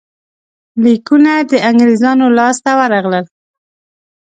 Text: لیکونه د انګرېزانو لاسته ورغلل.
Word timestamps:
لیکونه 0.83 1.31
د 1.49 1.51
انګرېزانو 1.69 2.25
لاسته 2.37 2.71
ورغلل. 2.79 3.25